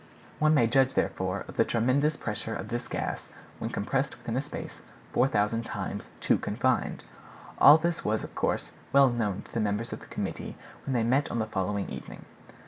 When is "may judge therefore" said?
0.55-1.45